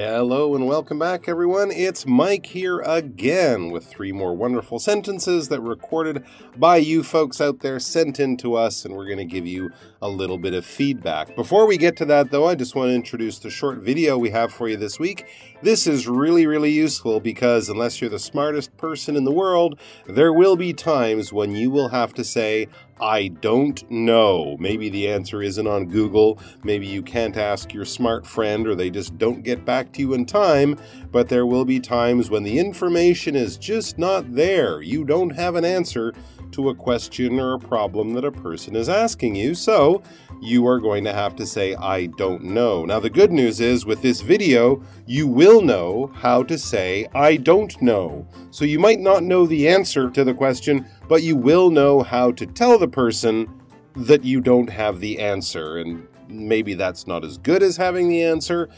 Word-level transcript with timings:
Hello 0.00 0.54
and 0.54 0.68
welcome 0.68 1.00
back, 1.00 1.28
everyone. 1.28 1.72
It's 1.72 2.06
Mike 2.06 2.46
here 2.46 2.78
again 2.82 3.72
with 3.72 3.84
three 3.84 4.12
more 4.12 4.32
wonderful 4.32 4.78
sentences 4.78 5.48
that 5.48 5.60
were 5.60 5.70
recorded 5.70 6.24
by 6.56 6.76
you 6.76 7.02
folks 7.02 7.40
out 7.40 7.58
there 7.58 7.80
sent 7.80 8.20
in 8.20 8.36
to 8.36 8.54
us, 8.54 8.84
and 8.84 8.94
we're 8.94 9.06
going 9.06 9.18
to 9.18 9.24
give 9.24 9.44
you 9.44 9.70
a 10.00 10.08
little 10.08 10.38
bit 10.38 10.54
of 10.54 10.64
feedback. 10.64 11.34
Before 11.34 11.66
we 11.66 11.76
get 11.76 11.96
to 11.96 12.04
that, 12.04 12.30
though, 12.30 12.46
I 12.46 12.54
just 12.54 12.76
want 12.76 12.90
to 12.90 12.94
introduce 12.94 13.40
the 13.40 13.50
short 13.50 13.78
video 13.78 14.16
we 14.16 14.30
have 14.30 14.52
for 14.52 14.68
you 14.68 14.76
this 14.76 15.00
week. 15.00 15.26
This 15.62 15.88
is 15.88 16.06
really, 16.06 16.46
really 16.46 16.70
useful 16.70 17.18
because 17.18 17.68
unless 17.68 18.00
you're 18.00 18.08
the 18.08 18.20
smartest 18.20 18.76
person 18.76 19.16
in 19.16 19.24
the 19.24 19.32
world, 19.32 19.80
there 20.06 20.32
will 20.32 20.54
be 20.54 20.72
times 20.72 21.32
when 21.32 21.56
you 21.56 21.72
will 21.72 21.88
have 21.88 22.14
to 22.14 22.22
say, 22.22 22.68
I 23.00 23.28
don't 23.28 23.88
know. 23.90 24.56
Maybe 24.58 24.88
the 24.88 25.08
answer 25.08 25.42
isn't 25.42 25.66
on 25.66 25.86
Google. 25.86 26.38
Maybe 26.64 26.86
you 26.86 27.02
can't 27.02 27.36
ask 27.36 27.72
your 27.72 27.84
smart 27.84 28.26
friend 28.26 28.66
or 28.66 28.74
they 28.74 28.90
just 28.90 29.18
don't 29.18 29.42
get 29.42 29.64
back 29.64 29.92
to 29.92 30.00
you 30.00 30.14
in 30.14 30.26
time. 30.26 30.78
But 31.10 31.28
there 31.28 31.46
will 31.46 31.64
be 31.64 31.80
times 31.80 32.30
when 32.30 32.42
the 32.42 32.58
information 32.58 33.36
is 33.36 33.56
just 33.56 33.98
not 33.98 34.34
there. 34.34 34.82
You 34.82 35.04
don't 35.04 35.30
have 35.30 35.54
an 35.54 35.64
answer 35.64 36.12
to 36.52 36.70
a 36.70 36.74
question 36.74 37.38
or 37.38 37.54
a 37.54 37.58
problem 37.58 38.12
that 38.14 38.24
a 38.24 38.32
person 38.32 38.76
is 38.76 38.88
asking 38.88 39.34
you. 39.34 39.54
So 39.54 40.02
you 40.40 40.66
are 40.66 40.80
going 40.80 41.04
to 41.04 41.12
have 41.12 41.36
to 41.36 41.46
say, 41.46 41.74
I 41.74 42.06
don't 42.06 42.44
know. 42.44 42.84
Now, 42.84 43.00
the 43.00 43.10
good 43.10 43.32
news 43.32 43.60
is 43.60 43.86
with 43.86 44.02
this 44.02 44.20
video, 44.20 44.82
you 45.06 45.26
will 45.26 45.62
know 45.62 46.12
how 46.14 46.42
to 46.44 46.58
say, 46.58 47.08
I 47.14 47.36
don't 47.36 47.80
know. 47.82 48.26
So 48.50 48.64
you 48.64 48.78
might 48.78 49.00
not 49.00 49.22
know 49.22 49.46
the 49.46 49.68
answer 49.68 50.10
to 50.10 50.24
the 50.24 50.34
question, 50.34 50.86
but 51.08 51.22
you 51.22 51.36
will 51.36 51.70
know 51.70 52.02
how 52.02 52.32
to 52.32 52.46
tell 52.46 52.78
the 52.78 52.88
person 52.88 53.48
that 53.96 54.24
you 54.24 54.40
don't 54.40 54.70
have 54.70 55.00
the 55.00 55.18
answer. 55.18 55.78
And 55.78 56.06
maybe 56.28 56.74
that's 56.74 57.06
not 57.06 57.24
as 57.24 57.38
good 57.38 57.62
as 57.62 57.76
having 57.76 58.08
the 58.08 58.22
answer, 58.22 58.68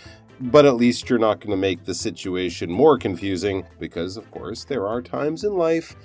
but 0.40 0.64
at 0.64 0.76
least 0.76 1.10
you're 1.10 1.18
not 1.18 1.40
going 1.40 1.50
to 1.50 1.56
make 1.56 1.84
the 1.84 1.94
situation 1.94 2.70
more 2.70 2.96
confusing 2.96 3.66
because, 3.78 4.16
of 4.16 4.30
course, 4.30 4.64
there 4.64 4.86
are 4.86 5.02
times 5.02 5.44
in 5.44 5.54
life 5.54 5.96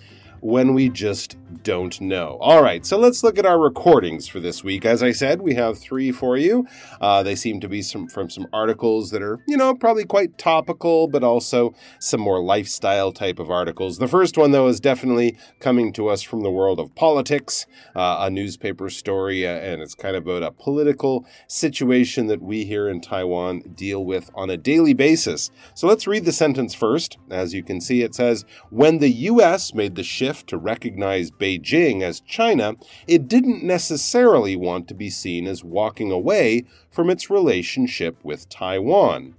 when 0.45 0.75
we 0.75 0.89
just 0.89 1.37
don't 1.63 1.99
know. 1.99 2.37
All 2.39 2.61
right, 2.61 2.85
so 2.85 2.99
let's 2.99 3.23
look 3.23 3.39
at 3.39 3.47
our 3.47 3.59
recordings 3.59 4.27
for 4.27 4.39
this 4.39 4.63
week. 4.63 4.85
As 4.85 5.01
I 5.01 5.11
said, 5.11 5.41
we 5.41 5.55
have 5.55 5.79
three 5.79 6.11
for 6.11 6.37
you. 6.37 6.67
Uh, 7.01 7.23
they 7.23 7.33
seem 7.33 7.59
to 7.61 7.67
be 7.67 7.81
some 7.81 8.07
from 8.07 8.29
some 8.29 8.45
articles 8.53 9.09
that 9.09 9.23
are, 9.23 9.39
you 9.47 9.57
know, 9.57 9.73
probably 9.73 10.05
quite 10.05 10.37
topical, 10.37 11.07
but 11.07 11.23
also 11.23 11.73
some 11.97 12.21
more 12.21 12.43
lifestyle 12.43 13.11
type 13.11 13.39
of 13.39 13.49
articles. 13.49 13.97
The 13.97 14.07
first 14.07 14.37
one, 14.37 14.51
though, 14.51 14.67
is 14.67 14.79
definitely 14.79 15.35
coming 15.59 15.91
to 15.93 16.09
us 16.09 16.21
from 16.21 16.43
the 16.43 16.51
world 16.51 16.79
of 16.79 16.93
politics, 16.93 17.65
uh, 17.95 18.17
a 18.19 18.29
newspaper 18.29 18.91
story, 18.91 19.47
uh, 19.47 19.51
and 19.51 19.81
it's 19.81 19.95
kind 19.95 20.15
of 20.15 20.27
about 20.27 20.43
a 20.43 20.51
political 20.51 21.25
situation 21.47 22.27
that 22.27 22.43
we 22.43 22.65
here 22.65 22.87
in 22.87 23.01
Taiwan 23.01 23.61
deal 23.73 24.05
with 24.05 24.29
on 24.35 24.51
a 24.51 24.57
daily 24.57 24.93
basis. 24.93 25.49
So 25.73 25.87
let's 25.87 26.05
read 26.05 26.25
the 26.25 26.31
sentence 26.31 26.75
first. 26.75 27.17
As 27.31 27.55
you 27.55 27.63
can 27.63 27.81
see, 27.81 28.03
it 28.03 28.13
says, 28.13 28.45
When 28.69 28.99
the 28.99 29.09
U.S. 29.09 29.73
made 29.73 29.95
the 29.95 30.03
shift 30.03 30.34
to 30.47 30.57
recognize 30.57 31.29
Beijing 31.29 32.01
as 32.01 32.19
China, 32.21 32.75
it 33.07 33.27
didn't 33.27 33.63
necessarily 33.63 34.55
want 34.55 34.87
to 34.87 34.95
be 34.95 35.09
seen 35.09 35.45
as 35.45 35.63
walking 35.63 36.11
away 36.11 36.63
from 36.89 37.09
its 37.09 37.29
relationship 37.29 38.17
with 38.23 38.49
Taiwan. 38.49 39.35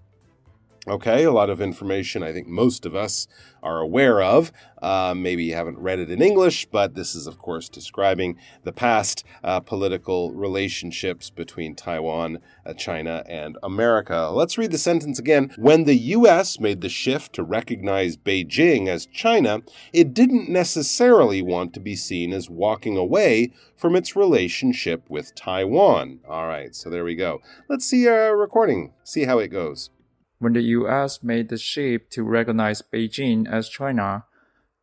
Okay, 0.88 1.24
a 1.24 1.32
lot 1.32 1.50
of 1.50 1.60
information 1.60 2.22
I 2.22 2.32
think 2.32 2.46
most 2.46 2.86
of 2.86 2.94
us 2.94 3.26
are 3.60 3.80
aware 3.80 4.22
of. 4.22 4.52
Uh, 4.80 5.14
maybe 5.16 5.42
you 5.42 5.54
haven't 5.54 5.80
read 5.80 5.98
it 5.98 6.12
in 6.12 6.22
English, 6.22 6.66
but 6.66 6.94
this 6.94 7.16
is, 7.16 7.26
of 7.26 7.38
course, 7.38 7.68
describing 7.68 8.38
the 8.62 8.72
past 8.72 9.24
uh, 9.42 9.58
political 9.58 10.32
relationships 10.32 11.28
between 11.28 11.74
Taiwan, 11.74 12.38
uh, 12.64 12.72
China, 12.72 13.24
and 13.26 13.58
America. 13.64 14.30
Let's 14.32 14.58
read 14.58 14.70
the 14.70 14.78
sentence 14.78 15.18
again. 15.18 15.52
When 15.56 15.84
the 15.84 15.96
U.S. 15.96 16.60
made 16.60 16.82
the 16.82 16.88
shift 16.88 17.32
to 17.32 17.42
recognize 17.42 18.16
Beijing 18.16 18.86
as 18.86 19.06
China, 19.06 19.62
it 19.92 20.14
didn't 20.14 20.48
necessarily 20.48 21.42
want 21.42 21.74
to 21.74 21.80
be 21.80 21.96
seen 21.96 22.32
as 22.32 22.48
walking 22.48 22.96
away 22.96 23.50
from 23.76 23.96
its 23.96 24.14
relationship 24.14 25.10
with 25.10 25.34
Taiwan. 25.34 26.20
All 26.28 26.46
right, 26.46 26.76
so 26.76 26.88
there 26.90 27.04
we 27.04 27.16
go. 27.16 27.40
Let's 27.68 27.86
see 27.86 28.06
a 28.06 28.36
recording, 28.36 28.92
see 29.02 29.24
how 29.24 29.40
it 29.40 29.48
goes. 29.48 29.90
When 30.38 30.52
the 30.52 30.62
US 30.62 31.22
made 31.22 31.48
the 31.48 31.56
shift 31.56 32.12
to 32.12 32.22
recognize 32.22 32.82
Beijing 32.82 33.50
as 33.50 33.68
China, 33.68 34.24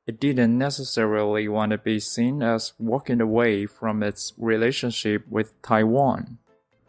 it 0.08 0.20
didn't 0.20 0.58
necessarily 0.58 1.48
want 1.48 1.72
to 1.72 1.78
be 1.78 2.00
seen 2.00 2.42
as 2.42 2.74
walking 2.78 3.22
away 3.22 3.66
from 3.66 4.04
its 4.04 4.34
relationship 4.38 5.26
with 5.30 5.62
Taiwan. 5.62 6.40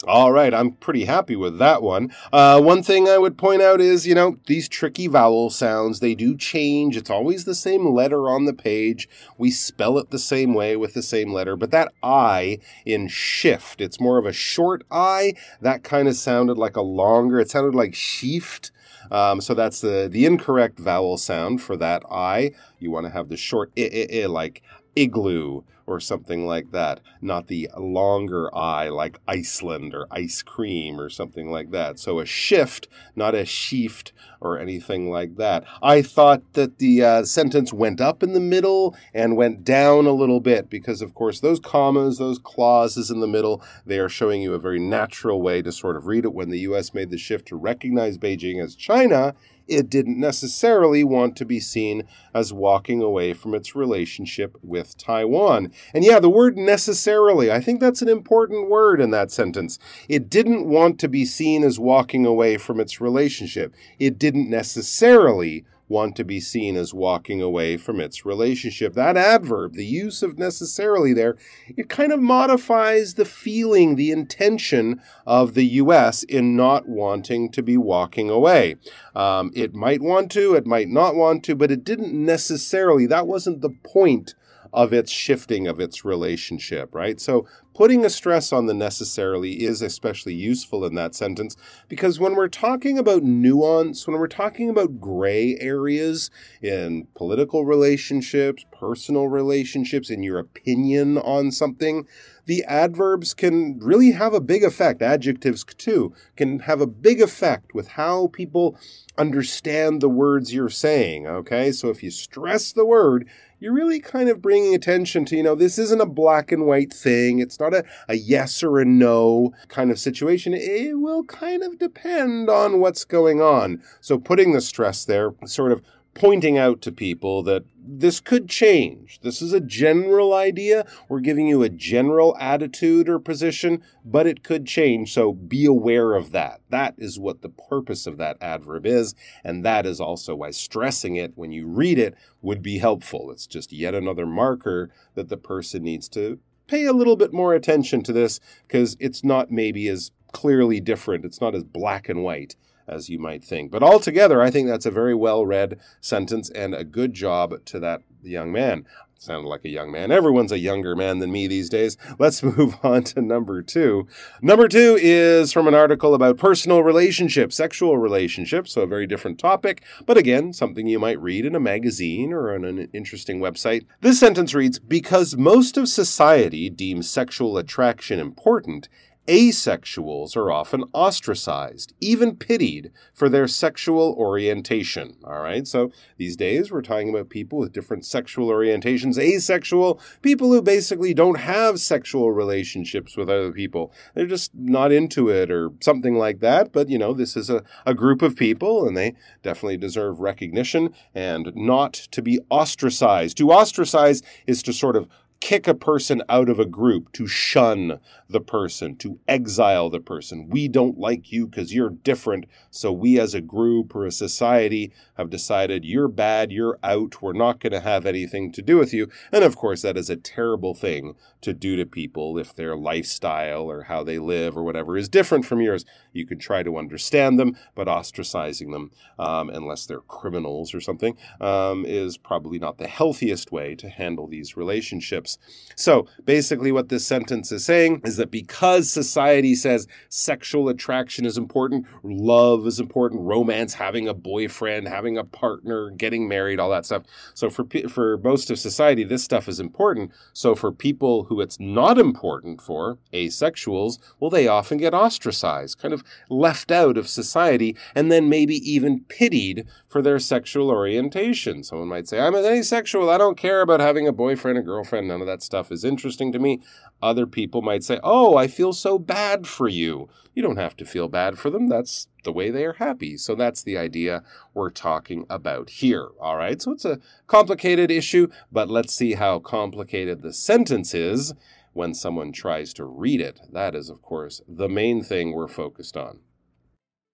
All 0.07 0.33
right, 0.33 0.53
I'm 0.53 0.73
pretty 0.73 1.07
happy 1.07 1.35
with 1.35 1.59
that 1.59 1.83
one. 1.83 2.13
Uh, 2.33 2.61
one 2.61 2.83
thing 2.83 3.09
I 3.09 3.17
would 3.17 3.39
point 3.39 3.63
out 3.63 3.81
is, 3.81 4.07
you 4.07 4.15
know, 4.15 4.37
these 4.47 4.69
tricky 4.69 5.07
vowel 5.07 5.49
sounds, 5.49 6.01
they 6.01 6.15
do 6.15 6.37
change. 6.37 6.97
It's 6.97 7.11
always 7.11 7.45
the 7.45 7.55
same 7.55 7.89
letter 7.89 8.29
on 8.29 8.45
the 8.45 8.53
page. 8.53 9.09
We 9.39 9.51
spell 9.51 9.97
it 9.99 10.11
the 10.11 10.19
same 10.19 10.53
way 10.53 10.77
with 10.77 10.93
the 10.93 11.03
same 11.03 11.33
letter, 11.33 11.57
but 11.57 11.71
that 11.71 11.93
I 12.03 12.59
in 12.85 13.09
shift, 13.09 13.81
it's 13.81 14.01
more 14.01 14.19
of 14.19 14.27
a 14.27 14.33
short 14.33 14.85
I. 14.91 15.35
That 15.63 15.85
kind 15.85 16.07
of 16.07 16.17
sounded 16.17 16.59
like 16.59 16.77
a 16.77 16.83
longer, 16.83 17.41
it 17.41 17.51
sounded 17.51 17.75
like 17.75 17.95
shift. 17.95 18.71
Um, 19.11 19.41
so 19.41 19.55
that's 19.55 19.81
the, 19.81 20.09
the 20.11 20.27
incorrect 20.27 20.79
vowel 20.79 21.17
sound 21.19 21.63
for 21.63 21.77
that 21.77 22.03
I. 22.11 22.53
You 22.79 22.91
want 22.91 23.07
to 23.07 23.13
have 23.13 23.29
the 23.29 23.37
short 23.37 23.71
I, 23.77 24.09
I, 24.13 24.23
I 24.23 24.27
like 24.27 24.63
igloo 24.97 25.63
or 25.87 26.01
something 26.01 26.47
like 26.47 26.71
that, 26.73 27.01
not 27.21 27.49
the 27.49 27.69
longer 27.77 28.55
I 28.55 28.89
like 28.89 29.21
Iceland 29.29 29.95
or 29.95 30.07
ice 30.11 30.43
cream 30.43 30.99
or 30.99 31.11
something 31.11 31.51
like 31.51 31.71
that. 31.73 31.99
So 31.99 32.21
a 32.21 32.27
shift, 32.27 32.89
not 33.15 33.35
a 33.35 33.45
shift 33.45 34.13
or 34.41 34.59
anything 34.59 35.11
like 35.11 35.37
that. 35.37 35.65
I 35.83 36.03
thought 36.03 36.55
that 36.55 36.79
the 36.79 37.03
uh, 37.03 37.25
sentence 37.25 37.73
went 37.73 38.01
up 38.01 38.23
in 38.23 38.33
the 38.33 38.41
middle 38.41 38.97
and 39.13 39.37
went 39.37 39.65
down 39.65 40.07
a 40.07 40.13
little 40.13 40.41
bit 40.41 40.71
because, 40.71 41.03
of 41.03 41.15
course, 41.15 41.41
those 41.41 41.61
commas, 41.61 42.19
those 42.19 42.39
clauses 42.39 43.11
in 43.11 43.21
the 43.21 43.27
middle, 43.27 43.63
they 43.85 43.99
are 43.99 44.09
showing 44.09 44.43
you 44.43 44.55
a 44.55 44.59
very 44.59 44.81
natural 44.81 45.43
way 45.43 45.63
to 45.63 45.73
sort 45.73 45.97
of 45.97 46.07
read 46.07 46.25
it. 46.25 46.35
When 46.35 46.51
the 46.51 46.61
U.S. 46.61 46.95
made 46.95 47.11
the 47.11 47.19
shift 47.19 47.47
to 47.49 47.57
recognize 47.57 48.19
Beijing 48.19 48.63
as 48.63 48.75
China, 48.75 49.35
it 49.67 49.89
didn't 49.89 50.19
necessarily 50.19 51.05
want 51.05 51.37
to 51.37 51.45
be 51.45 51.61
seen 51.61 52.05
as 52.35 52.53
walking 52.53 53.03
away 53.03 53.33
from 53.33 53.55
its 53.55 53.75
relationship 53.75 54.57
with 54.63 54.97
Taiwan. 54.99 55.73
And 55.93 56.05
yeah, 56.05 56.21
the 56.21 56.31
word 56.31 56.57
necessarily, 56.57 57.51
I 57.51 57.61
think 57.61 57.81
that's 57.81 58.03
an 58.03 58.09
important 58.09 58.69
word 58.69 59.01
in 59.01 59.11
that 59.11 59.31
sentence. 59.31 59.79
It 60.09 60.29
didn't 60.29 60.67
want 60.67 60.99
to 61.01 61.09
be 61.09 61.25
seen 61.25 61.65
as 61.65 61.79
walking 61.79 62.27
away 62.27 62.59
from 62.59 62.81
its 62.81 63.01
relationship. 63.01 63.75
It 63.99 64.19
didn't 64.19 64.51
necessarily 64.51 65.65
want 65.89 66.17
to 66.17 66.25
be 66.25 66.41
seen 66.41 66.77
as 66.77 66.95
walking 66.95 67.43
away 67.43 67.77
from 67.77 68.01
its 68.01 68.25
relationship. 68.25 68.95
That 68.95 69.17
adverb, 69.17 69.75
the 69.75 69.85
use 69.85 70.23
of 70.23 70.39
necessarily 70.39 71.13
there, 71.13 71.37
it 71.77 71.89
kind 71.89 72.13
of 72.13 72.21
modifies 72.21 73.15
the 73.15 73.25
feeling, 73.25 73.97
the 73.97 74.11
intention 74.11 75.01
of 75.27 75.55
the 75.55 75.67
U.S. 75.67 76.23
in 76.23 76.57
not 76.57 76.89
wanting 76.89 77.51
to 77.53 77.63
be 77.63 77.77
walking 77.77 78.31
away. 78.31 78.77
Um, 79.15 79.51
it 79.55 79.75
might 79.75 80.01
want 80.01 80.31
to, 80.33 80.55
it 80.55 80.67
might 80.67 80.89
not 80.89 81.15
want 81.15 81.45
to, 81.45 81.55
but 81.55 81.71
it 81.71 81.85
didn't 81.85 82.13
necessarily, 82.15 83.07
that 83.07 83.27
wasn't 83.27 83.61
the 83.61 83.71
point 83.71 84.35
of 84.75 84.93
its 84.93 85.11
shifting 85.11 85.69
of 85.69 85.79
its 85.79 86.05
relationship, 86.05 86.93
right? 86.93 87.21
So 87.21 87.47
putting 87.75 88.05
a 88.05 88.11
stress 88.11 88.53
on 88.53 88.67
the 88.67 88.75
necessarily 88.75 89.63
is 89.63 89.81
especially 89.81 90.35
useful 90.35 90.85
in 90.85 90.97
that 90.97 91.15
sentence 91.15 91.57
because 91.89 92.19
when 92.19 92.35
we're 92.35 92.49
talking 92.49 92.99
about 92.99 93.23
nuance, 93.23 94.07
when 94.07 94.19
we're 94.19 94.27
talking 94.27 94.69
about 94.69 95.01
gray 95.01 95.57
areas 95.61 96.29
in 96.61 97.07
political 97.15 97.65
relationships, 97.65 98.65
personal 98.73 99.29
relationships, 99.29 100.11
in 100.11 100.25
your 100.25 100.41
opinion 100.41 101.19
on 101.19 101.53
something, 101.53 102.07
the 102.47 102.65
adverbs 102.65 103.33
can 103.33 103.79
really 103.79 104.11
have 104.11 104.35
a 104.35 104.41
big 104.41 104.65
effect. 104.65 105.03
Adjectives, 105.03 105.65
too, 105.65 106.13
can 106.37 106.59
have 106.61 106.81
a 106.81 106.87
big 106.87 107.23
effect 107.23 107.75
with 107.75 107.89
how 107.89 108.27
people 108.29 108.77
understand 109.17 110.01
the 110.01 110.09
words 110.09 110.53
you're 110.53 110.69
saying. 110.69 111.27
Okay, 111.27 111.73
so 111.73 111.89
if 111.89 112.03
you 112.03 112.11
stress 112.11 112.73
the 112.73 112.85
word, 112.85 113.27
you're 113.65 113.73
really 113.73 113.99
kind 113.99 114.29
of 114.29 114.43
bringing 114.43 114.75
attention 114.75 115.25
to, 115.25 115.37
you 115.37 115.43
know, 115.43 115.55
this 115.55 115.79
isn't 115.79 116.03
a 116.03 116.07
black 116.07 116.53
and 116.53 116.67
white 116.67 116.93
thing. 116.93 117.39
It's 117.39 117.59
not 117.59 117.73
a, 117.73 117.83
a 118.09 118.15
yes 118.15 118.63
or 118.63 118.79
a 118.79 118.85
no 118.85 119.55
kind 119.69 119.91
of 119.91 119.99
situation. 119.99 120.53
It 120.53 120.99
will 120.99 121.25
kind 121.25 121.63
of 121.63 121.79
depend 121.79 122.51
on 122.51 122.79
what's 122.79 123.07
going 123.07 123.41
on. 123.41 123.83
So 124.03 124.19
putting 124.19 124.53
the 124.53 124.61
stress 124.61 125.07
there 125.07 125.33
sort 125.47 125.73
of 125.73 125.81
pointing 126.15 126.57
out 126.57 126.81
to 126.83 126.93
people 126.93 127.43
that 127.43 127.65
this 127.87 128.21
could 128.21 128.49
change. 128.49 129.21
This 129.21 129.43
is 129.43 129.53
a 129.53 129.61
general 129.61 130.33
idea. 130.33 130.87
We're 131.09 131.21
giving 131.21 131.47
you 131.47 131.63
a 131.63 131.69
general 131.69 132.37
attitude 132.39 133.09
or 133.09 133.19
position, 133.19 133.83
but 134.05 134.27
it 134.27 134.43
could 134.43 134.67
change. 134.67 135.13
So 135.13 135.33
be 135.33 135.67
aware 135.67 136.15
of 136.15 136.33
that. 136.33 136.61
That 136.71 136.95
is 136.97 137.19
what 137.19 137.43
the 137.43 137.51
purpose 137.51 138.07
of 138.07 138.17
that 138.19 138.39
adverb 138.41 138.87
is. 138.87 139.15
And 139.43 139.65
that 139.65 139.85
is 139.85 140.01
also 140.01 140.35
why 140.37 140.51
stressing 140.51 141.17
it 141.17 141.33
when 141.35 141.53
you 141.53 141.67
read 141.67 141.99
it 141.99 142.15
would 142.41 142.63
be 142.63 142.79
helpful. 142.79 143.31
It's 143.31 143.47
just 143.47 143.73
yet 143.73 143.95
another 143.95 144.27
marker 144.27 144.91
that 145.15 145.29
the 145.29 145.37
person 145.37 145.83
needs 145.83 146.09
to 146.11 146.39
pay 146.67 146.87
a 146.87 146.93
little 146.93 147.17
bit 147.17 147.33
more 147.33 147.55
attention 147.55 148.03
to 148.05 148.13
this 148.13 148.41
because 148.67 148.97
it's 148.99 149.23
not 149.23 149.51
maybe 149.51 149.89
as 149.89 150.11
clearly 150.33 150.81
different. 150.81 151.25
It's 151.25 151.41
not 151.41 151.55
as 151.55 151.65
black 151.65 152.09
and 152.09 152.23
white 152.23 152.57
as 152.87 153.09
you 153.09 153.19
might 153.19 153.45
think. 153.45 153.71
But 153.71 153.83
altogether, 153.83 154.43
I 154.43 154.51
think 154.51 154.69
that's 154.69 154.87
a 154.87 154.91
very 154.91 155.15
well 155.15 155.47
read 155.47 155.79
sentence 156.01 156.51
and 156.51 156.75
a 156.75 156.85
good 156.85 157.15
job 157.15 157.65
to 157.67 157.81
that 157.81 158.03
young 158.23 158.53
man. 158.53 158.87
Sounded 159.25 159.49
like 159.49 159.65
a 159.65 159.71
young 159.71 159.91
man. 159.91 160.11
Everyone's 160.11 160.53
a 160.53 160.59
younger 160.59 160.95
man 160.95 161.19
than 161.19 161.33
me 161.33 161.47
these 161.47 161.71
days. 161.71 161.97
Let's 162.19 162.43
move 162.43 162.77
on 162.83 163.05
to 163.05 163.23
number 163.23 163.63
two. 163.63 164.07
Number 164.43 164.69
two 164.69 164.99
is 165.01 165.51
from 165.51 165.67
an 165.67 165.75
article 165.75 166.15
about 166.15 166.37
personal 166.37 166.83
relationships, 166.83 167.57
sexual 167.57 167.97
relationships, 167.97 168.73
so 168.73 168.83
a 168.83 168.87
very 168.87 169.07
different 169.07 169.39
topic, 169.39 169.83
but 170.05 170.19
again, 170.19 170.53
something 170.53 170.87
you 170.87 170.99
might 170.99 171.21
read 171.21 171.47
in 171.47 171.55
a 171.55 171.61
magazine 171.61 172.35
or 172.35 172.55
on 172.55 172.67
an 172.67 172.91
interesting 172.93 173.41
website. 173.41 173.87
This 174.03 174.21
sentence 174.21 174.53
reads 174.53 174.79
Because 174.79 175.37
most 175.37 175.79
of 175.79 175.89
society 175.89 176.69
deems 176.69 177.09
sexual 177.09 177.57
attraction 177.57 178.19
important, 178.19 178.89
Asexuals 179.27 180.37
are 180.37 180.51
often 180.51 180.85
ostracized, 180.93 181.95
even 182.01 182.37
pitied 182.37 182.93
for 183.15 183.29
their 183.29 183.49
sexual 183.49 184.15
orientation. 184.19 185.17
All 185.25 185.41
right, 185.41 185.67
so 185.67 185.91
these 186.19 186.37
days 186.37 186.71
we're 186.71 186.83
talking 186.83 187.09
about 187.09 187.31
people 187.31 187.59
with 187.59 187.73
different 187.73 188.05
sexual 188.05 188.49
orientations. 188.49 189.19
Asexual, 189.19 189.99
people 190.21 190.53
who 190.53 190.61
basically 190.61 191.15
don't 191.15 191.39
have 191.39 191.81
sexual 191.81 192.33
relationships 192.33 193.17
with 193.17 193.31
other 193.31 193.51
people. 193.51 193.93
They're 194.15 194.27
just 194.27 194.55
not 194.55 194.93
into 194.93 195.31
it 195.31 195.51
or 195.51 195.71
something 195.81 196.17
like 196.17 196.41
that. 196.41 196.73
But, 196.73 196.91
you 196.91 196.99
know, 196.99 197.15
this 197.15 197.35
is 197.37 197.49
a, 197.49 197.63
a 197.87 197.95
group 197.95 198.21
of 198.21 198.37
people 198.37 198.87
and 198.87 198.97
they 198.97 199.15
definitely 199.43 199.79
deserve 199.79 200.21
recognition 200.21 200.93
and 201.15 201.51
not 201.55 201.95
to 201.95 202.21
be 202.21 202.41
ostracized. 202.51 203.39
To 203.39 203.53
ostracize 203.53 204.23
is 204.47 204.63
to 204.65 204.73
sort 204.73 204.97
of 204.97 205.09
kick 205.45 205.69
a 205.69 205.75
person 205.75 206.23
out 206.31 206.49
of 206.49 206.59
a 206.59 206.65
group, 206.65 207.13
to 207.13 207.27
shun 207.27 208.01
the 208.31 208.41
person, 208.41 208.97
to 208.97 209.21
exile 209.29 209.91
the 209.91 210.01
person. 210.01 210.49
We 210.49 210.69
don't 210.69 210.97
like 210.97 211.31
you 211.31 211.47
because 211.47 211.75
you're 211.75 211.91
different. 211.91 212.47
So 212.71 212.91
we 212.91 213.21
as 213.21 213.35
a 213.35 213.43
group 213.43 213.95
or 213.95 214.07
a 214.07 214.11
society 214.11 214.91
have 215.19 215.29
decided 215.29 215.85
you're 215.85 216.09
bad, 216.09 216.51
you're 216.51 216.79
out, 216.83 217.21
we're 217.21 217.35
not 217.35 217.61
going 217.61 217.75
to 217.75 217.81
have 217.81 218.07
anything 218.07 218.53
to 218.53 218.63
do 218.63 218.79
with 218.79 218.95
you. 218.95 219.11
And 219.33 219.45
of 219.45 219.55
course, 219.55 219.83
that 219.83 219.99
is 219.99 220.09
a 220.09 220.17
terrible 220.17 220.75
thing 220.75 221.15
to 221.43 221.53
do 221.53 221.77
to 221.77 221.85
people 221.85 222.39
if 222.39 222.55
their 222.55 222.75
lifestyle 222.75 223.71
or 223.71 223.83
how 223.83 224.03
they 224.03 224.19
live 224.19 224.57
or 224.57 224.63
whatever 224.63 224.97
is 224.97 225.11
different 225.11 225.45
from 225.45 225.61
yours. 225.61 225.85
You 226.15 226.25
can 226.25 226.39
try 226.39 226.63
to 226.63 226.79
understand 226.79 227.39
them, 227.39 227.55
but 227.75 227.87
ostracizing 227.87 228.73
them, 228.73 228.93
um, 229.19 229.51
unless 229.51 229.85
they're 229.85 230.01
criminals 230.01 230.73
or 230.73 230.81
something, 230.81 231.19
um, 231.39 231.85
is 231.85 232.17
probably 232.17 232.59
not 232.59 232.79
the 232.79 232.89
healthiest 232.89 233.53
way 233.53 233.75
to 233.75 233.91
handle 233.91 234.27
these 234.27 234.57
relationships. 234.57 235.34
So 235.77 236.07
basically, 236.25 236.73
what 236.73 236.89
this 236.89 237.07
sentence 237.07 237.51
is 237.51 237.65
saying 237.65 238.03
is 238.05 238.17
that 238.17 238.31
because 238.31 238.91
society 238.91 239.55
says 239.55 239.87
sexual 240.09 240.69
attraction 240.69 241.27
is 241.27 241.37
important, 241.37 241.87
love 242.03 242.67
is 242.67 242.79
important, 242.79 243.23
romance, 243.23 243.75
having 243.75 244.07
a 244.09 244.15
boyfriend, 244.15 244.89
having 244.89 245.19
a 245.19 245.25
partner, 245.25 245.91
getting 245.91 246.29
married, 246.29 246.61
all 246.61 246.71
that 246.71 246.87
stuff. 246.87 247.03
So 247.35 247.51
for 247.51 247.65
for 247.89 248.19
most 248.19 248.51
of 248.51 248.59
society, 248.59 249.05
this 249.05 249.25
stuff 249.25 249.49
is 249.49 249.61
important. 249.61 250.13
So 250.33 250.55
for 250.55 250.71
people 250.73 251.25
who 251.25 251.41
it's 251.41 251.59
not 251.59 251.99
important 251.99 252.61
for, 252.61 252.99
asexuals, 253.13 253.99
well, 254.21 254.31
they 254.31 254.47
often 254.47 254.79
get 254.79 254.95
ostracized, 254.95 255.79
kind 255.79 255.95
of 255.95 256.05
left 256.29 256.71
out 256.71 256.97
of 256.97 257.09
society, 257.09 257.77
and 257.95 258.11
then 258.11 258.29
maybe 258.29 258.57
even 258.71 259.01
pitied 259.09 259.67
for 259.89 260.03
their 260.03 260.19
sexual 260.19 260.71
orientation. 260.71 261.63
Someone 261.65 261.89
might 261.89 262.09
say, 262.09 262.21
I'm 262.21 262.35
an 262.35 262.45
asexual. 262.45 263.11
I 263.11 263.19
don't 263.19 263.39
care 263.39 263.61
about 263.61 263.81
having 263.81 264.07
a 264.07 264.13
boyfriend, 264.13 264.59
a 264.59 264.63
girlfriend. 264.63 265.09
None 265.09 265.24
of 265.25 265.29
that 265.29 265.43
stuff 265.43 265.73
is 265.73 265.85
interesting 265.85 266.33
to 266.33 266.39
me. 266.39 266.61
Other 267.03 267.27
people 267.27 267.63
might 267.63 267.83
say, 267.83 267.99
Oh, 268.03 268.37
I 268.37 268.47
feel 268.47 268.73
so 268.73 268.99
bad 268.99 269.47
for 269.47 269.69
you. 269.69 270.09
You 270.35 270.43
don't 270.43 270.57
have 270.57 270.77
to 270.77 270.85
feel 270.85 271.09
bad 271.09 271.39
for 271.39 271.51
them. 271.51 271.69
That's 271.69 272.09
the 272.25 272.33
way 272.33 272.51
they 272.51 272.65
are 272.65 272.75
happy. 272.75 273.17
So 273.17 273.35
that's 273.35 273.63
the 273.63 273.79
idea 273.79 274.23
we're 274.53 274.71
talking 274.71 275.27
about 275.29 275.71
here. 275.71 276.09
All 276.21 276.37
right. 276.37 276.61
So 276.61 276.73
it's 276.73 276.85
a 276.85 277.01
complicated 277.27 277.91
issue, 277.91 278.29
but 278.53 278.69
let's 278.69 278.95
see 278.95 279.15
how 279.15 279.39
complicated 279.39 280.23
the 280.23 280.33
sentence 280.33 280.95
is 280.95 281.35
when 281.73 281.95
someone 281.95 282.33
tries 282.33 282.73
to 282.75 282.85
read 282.85 283.21
it. 283.21 283.41
That 283.53 283.75
is, 283.75 283.91
of 283.91 284.01
course, 284.03 284.41
the 284.49 284.69
main 284.69 285.03
thing 285.03 285.33
we're 285.33 285.49
focused 285.49 285.97
on. 285.97 286.21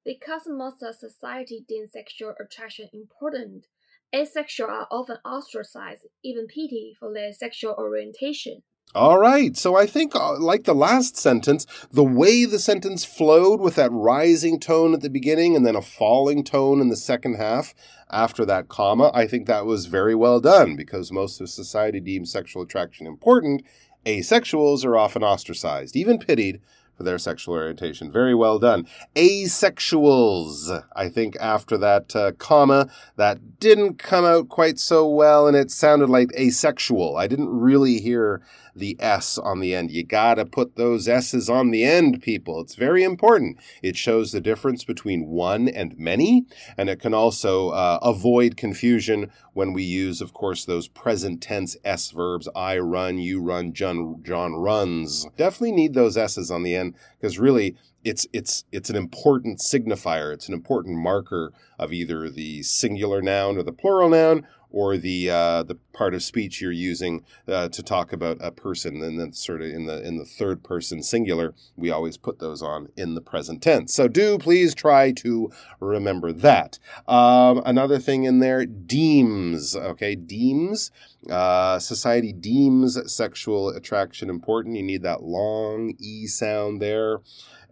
Because 0.05 0.43
most 0.47 0.83
of 0.83 0.95
society 0.95 1.65
deems 1.69 1.93
sexual 1.93 2.35
attraction 2.41 2.89
important, 2.93 3.67
asexual 4.15 4.69
are 4.69 4.87
often 4.91 5.19
ostracized, 5.25 6.07
even 6.25 6.47
pitied 6.47 6.95
for 6.99 7.13
their 7.13 7.33
sexual 7.33 7.75
orientation. 7.79 8.63
All 8.93 9.19
right. 9.19 9.57
So 9.57 9.77
I 9.77 9.87
think, 9.87 10.17
uh, 10.17 10.37
like 10.41 10.65
the 10.65 10.75
last 10.75 11.17
sentence, 11.17 11.65
the 11.93 12.03
way 12.03 12.45
the 12.45 12.59
sentence 12.59 13.05
flowed 13.05 13.61
with 13.61 13.77
that 13.77 13.93
rising 13.93 14.59
tone 14.59 14.95
at 14.95 15.01
the 15.01 15.09
beginning 15.09 15.55
and 15.55 15.65
then 15.65 15.77
a 15.77 15.83
falling 15.83 16.43
tone 16.43 16.81
in 16.81 16.89
the 16.89 16.97
second 16.97 17.35
half 17.35 17.73
after 18.11 18.45
that 18.47 18.69
comma, 18.69 19.13
I 19.15 19.29
think 19.29 19.47
that 19.47 19.65
was 19.65 19.87
very 19.87 20.17
well 20.17 20.41
done 20.41 20.75
because 20.75 21.13
most 21.13 21.41
of 21.41 21.49
society 21.49 22.01
deems 22.01 22.33
sexual 22.33 22.63
attraction 22.63 23.07
important. 23.07 23.63
Asexuals 24.05 24.85
are 24.85 24.97
often 24.97 25.23
ostracized, 25.23 25.95
even 25.95 26.19
pitied 26.19 26.61
for 27.01 27.05
their 27.05 27.17
sexual 27.17 27.55
orientation. 27.55 28.13
Very 28.13 28.35
well 28.35 28.59
done. 28.59 28.87
Asexuals, 29.17 30.85
I 30.95 31.09
think 31.09 31.35
after 31.41 31.79
that 31.79 32.15
uh, 32.15 32.33
comma, 32.33 32.91
that 33.17 33.59
didn't 33.59 33.99
come 33.99 34.27
out 34.27 34.51
quite 34.51 34.79
so 34.79 35.09
well 35.09 35.49
and 35.49 35.57
it 35.57 35.71
sounded 35.71 36.11
like 36.11 36.31
asexual. 36.39 37.17
I 37.17 37.27
didn't 37.27 37.49
really 37.49 38.01
hear 38.01 38.43
the 38.75 38.97
S 39.01 39.39
on 39.39 39.61
the 39.61 39.75
end. 39.75 39.91
You 39.91 40.05
gotta 40.05 40.45
put 40.45 40.77
those 40.77 41.09
S's 41.09 41.49
on 41.49 41.71
the 41.71 41.85
end, 41.85 42.23
people. 42.23 42.61
It's 42.61 42.75
very 42.75 43.03
important. 43.03 43.59
It 43.83 43.97
shows 43.97 44.33
the 44.33 44.41
difference 44.41 44.85
between 44.85 45.27
one 45.27 45.69
and 45.69 45.97
many, 45.99 46.47
and 46.77 46.89
it 46.89 47.01
can 47.01 47.15
also 47.15 47.71
uh, 47.71 47.99
avoid 48.03 48.57
confusion 48.57 49.31
when 49.53 49.73
we 49.73 49.83
use, 49.83 50.21
of 50.21 50.33
course, 50.33 50.65
those 50.65 50.89
present 50.89 51.43
tense 51.43 51.77
S 51.85 52.11
verbs. 52.11 52.49
I 52.55 52.79
run, 52.79 53.19
you 53.19 53.41
run, 53.43 53.73
John, 53.73 54.23
John 54.23 54.55
runs. 54.55 55.27
Definitely 55.37 55.73
need 55.73 55.95
those 55.95 56.17
S's 56.17 56.51
on 56.51 56.63
the 56.63 56.75
end 56.75 56.95
because 57.21 57.39
really 57.39 57.77
it's 58.05 58.27
it's 58.33 58.65
it's 58.73 58.91
an 58.91 58.97
important 58.97 59.59
signifier. 59.59 60.33
It's 60.33 60.49
an 60.49 60.55
important 60.55 60.99
marker 60.99 61.53
of 61.79 61.93
either 61.93 62.31
the 62.31 62.63
singular 62.63 63.21
noun 63.21 63.59
or 63.59 63.63
the 63.63 63.73
plural 63.73 64.09
noun, 64.09 64.47
or 64.71 64.97
the 64.97 65.31
uh, 65.31 65.63
the 65.63 65.77
part 65.93 66.15
of 66.15 66.23
speech 66.23 66.61
you're 66.61 66.73
using 66.73 67.25
uh, 67.49 67.69
to 67.69 67.83
talk 67.83 68.13
about 68.13 68.39
a 68.41 68.51
person, 68.51 69.03
and 69.03 69.19
then 69.19 69.33
sort 69.33 69.63
of 69.63 69.69
in 69.69 69.87
the 69.87 70.03
in 70.07 70.19
the 70.19 70.25
third 70.25 70.63
person 70.63 71.03
singular, 71.03 71.55
we 71.77 71.91
always 71.91 72.17
put 72.17 72.39
those 72.39 72.63
on 72.63 72.89
in 72.97 73.15
the 73.15 73.21
present 73.21 73.63
tense. 73.63 73.93
So 73.95 74.09
do 74.09 74.39
please 74.39 74.75
try 74.75 75.13
to 75.13 75.51
remember 75.81 76.33
that. 76.33 76.79
Um, 77.09 77.63
another 77.65 77.99
thing 77.99 78.25
in 78.25 78.39
there, 78.39 78.65
deems. 78.65 79.77
Okay, 79.77 80.15
deems. 80.15 80.91
Uh, 81.29 81.79
society 81.79 82.33
deems 82.33 83.13
sexual 83.13 83.69
attraction 83.69 84.31
important. 84.31 84.77
You 84.77 84.83
need 84.83 85.03
that 85.03 85.23
long 85.23 85.95
e 85.99 86.27
sound 86.27 86.81
there, 86.81 87.19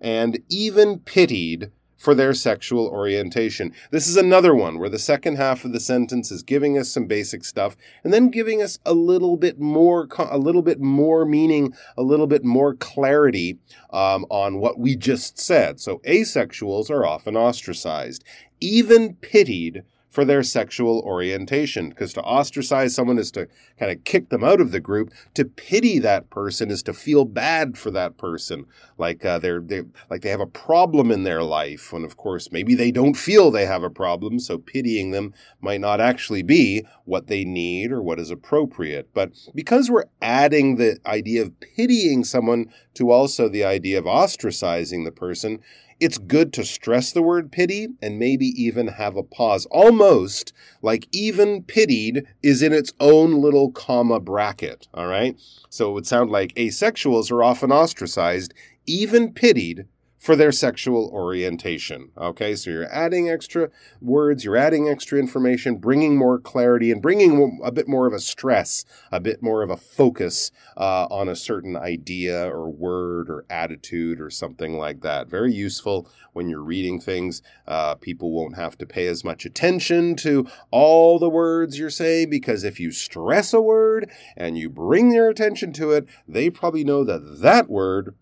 and 0.01 0.39
even 0.49 0.99
pitied 0.99 1.71
for 1.99 2.15
their 2.15 2.33
sexual 2.33 2.87
orientation. 2.87 3.73
This 3.91 4.09
is 4.09 4.17
another 4.17 4.55
one 4.55 4.79
where 4.79 4.89
the 4.89 4.99
second 4.99 5.37
half 5.37 5.65
of 5.65 5.73
the 5.73 5.81
sentence 5.81 6.31
is 6.31 6.43
giving 6.43 6.79
us 6.79 6.89
some 6.89 7.07
basic 7.07 7.45
stuff 7.45 7.77
and 8.05 8.15
then 8.15 8.31
giving 8.31 8.63
us 8.63 8.79
a 8.87 8.95
little 8.95 9.37
bit 9.37 9.59
more, 9.59 10.09
a 10.17 10.39
little 10.39 10.63
bit 10.63 10.81
more 10.81 11.27
meaning, 11.27 11.75
a 11.97 12.03
little 12.03 12.29
bit 12.29 12.45
more 12.45 12.75
clarity 12.75 13.59
um, 13.91 14.25
on 14.31 14.61
what 14.61 14.79
we 14.79 14.97
just 14.97 15.39
said. 15.39 15.81
So 15.81 15.99
asexuals 16.07 16.89
are 16.89 17.05
often 17.05 17.37
ostracized, 17.37 18.25
even 18.61 19.17
pitied 19.17 19.83
for 20.09 20.25
their 20.25 20.43
sexual 20.43 21.01
orientation. 21.01 21.91
Because 21.91 22.13
to 22.15 22.23
ostracize 22.23 22.95
someone 22.95 23.19
is 23.19 23.31
to 23.33 23.49
kind 23.79 23.93
of 23.93 24.05
kick 24.05 24.29
them 24.29 24.45
out 24.45 24.61
of 24.61 24.73
the 24.73 24.81
group. 24.81 25.13
To 25.35 25.45
pity 25.45 25.99
that 26.01 26.31
person 26.31 26.71
is 26.71 26.83
to 26.85 26.93
feel 26.93 27.25
bad 27.25 27.77
for 27.77 27.91
that 27.91 28.17
person, 28.17 28.67
like 28.97 29.25
uh, 29.25 29.39
they're, 29.39 29.61
they 29.61 29.83
like 30.11 30.23
they 30.23 30.31
have 30.31 30.41
a 30.41 30.47
problem 30.47 31.11
in 31.11 31.25
their 31.25 31.43
life. 31.43 31.93
And 31.93 32.05
of 32.05 32.17
course, 32.17 32.51
maybe 32.51 32.75
they 32.75 32.91
don't 32.91 33.17
feel 33.17 33.51
they 33.51 33.67
have 33.67 33.83
a 33.83 33.91
problem, 33.91 34.39
so 34.39 34.59
pitying 34.59 35.11
them 35.11 35.35
might 35.61 35.81
not 35.81 36.01
actually 36.01 36.43
be 36.43 36.87
what 37.05 37.27
they 37.27 37.45
need 37.45 37.93
or 37.93 38.03
what 38.03 38.19
is 38.19 38.31
appropriate. 38.31 39.09
But 39.15 39.33
because 39.55 39.91
we're 39.91 40.05
adding 40.21 40.77
the 40.77 40.99
idea 41.07 41.43
of 41.43 41.59
pitying 41.61 42.25
someone 42.25 42.67
to 42.95 43.11
also 43.11 43.49
the 43.49 43.65
idea 43.65 43.99
of 43.99 44.05
ostracizing 44.05 45.05
the 45.05 45.13
person, 45.13 45.61
it's 46.01 46.19
good 46.19 46.53
to 46.55 46.65
stress 46.65 47.13
the 47.13 47.23
word 47.23 47.51
pity 47.51 47.89
and 48.01 48.19
maybe 48.19 48.47
even 48.47 48.89
have 48.89 49.17
a 49.17 49.23
pause, 49.23 49.67
almost 49.67 50.53
like 50.83 51.09
even 51.13 51.63
pitied 51.63 52.25
is 52.43 52.63
in 52.63 52.73
its 52.73 52.93
own 53.01 53.41
little 53.41 53.71
comma 53.73 54.21
bracket. 54.21 54.87
All 54.95 55.07
right. 55.07 55.37
So 55.71 55.91
it 55.91 55.95
would 55.95 56.07
sound 56.07 56.31
like 56.31 56.55
asexuals 56.55 57.31
are 57.31 57.43
often 57.43 57.73
ostracized, 57.73 58.55
even 58.87 59.33
pitied 59.33 59.87
for 60.19 60.35
their 60.35 60.53
sexual 60.53 61.09
orientation. 61.13 62.11
Okay, 62.19 62.57
so 62.57 62.71
you're 62.71 62.93
adding 62.93 63.29
extra 63.29 63.71
words, 64.01 64.45
you're 64.45 64.57
adding 64.57 64.89
extra 64.89 65.19
information, 65.19 65.77
bringing 65.77 66.17
more 66.17 66.39
clarity, 66.39 66.91
and 66.91 67.01
bringing 67.01 67.61
a 67.63 67.71
bit 67.71 67.89
more 67.89 68.07
of 68.07 68.13
a 68.13 68.19
stress, 68.19 68.85
a 69.13 69.21
bit 69.21 69.43
more 69.43 69.63
of 69.63 69.71
a 69.71 69.77
focus 69.77 70.51
uh, 70.77 71.07
on 71.11 71.29
a 71.29 71.37
certain 71.37 71.77
idea 71.77 72.49
or 72.49 72.69
word 72.69 73.31
or 73.31 73.45
attitude 73.49 74.21
or 74.21 74.29
something 74.29 74.77
like 74.77 75.01
that. 75.03 75.29
Very 75.29 75.53
useful 75.53 76.09
when 76.33 76.49
you're 76.49 76.63
reading 76.63 77.01
things. 77.01 77.43
Uh, 77.67 77.95
people 77.95 78.33
won't 78.33 78.57
have 78.57 78.77
to 78.79 78.87
pay 78.87 79.07
as 79.07 79.25
much 79.25 79.45
attention 79.45 80.17
to 80.17 80.47
all 80.71 81.19
the 81.19 81.29
words 81.31 81.79
you're 81.79 81.91
saying 81.91 82.29
because 82.31 82.65
if 82.65 82.81
you 82.81 82.91
stress 82.91 83.53
a 83.53 83.61
word 83.61 84.11
and 84.37 84.59
you 84.59 84.69
bring 84.69 85.11
their 85.11 85.29
attention 85.29 85.73
to 85.73 85.93
it, 85.93 86.07
they 86.27 86.51
probably 86.51 86.85
know 86.85 87.05
that 87.05 87.41
that 87.41 87.71
word 87.71 88.15